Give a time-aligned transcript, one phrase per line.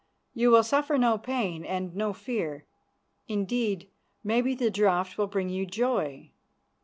[0.33, 2.65] You will suffer no pain and no fear;
[3.27, 3.87] indeed,
[4.23, 6.31] maybe the draught will bring you joy."